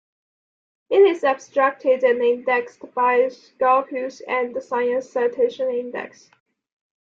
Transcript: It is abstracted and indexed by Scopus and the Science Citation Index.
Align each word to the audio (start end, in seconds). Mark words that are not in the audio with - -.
It 0.89 1.01
is 1.03 1.23
abstracted 1.23 2.01
and 2.03 2.23
indexed 2.23 2.81
by 2.95 3.27
Scopus 3.27 4.19
and 4.21 4.55
the 4.55 4.59
Science 4.59 5.07
Citation 5.07 5.69
Index. 5.69 6.31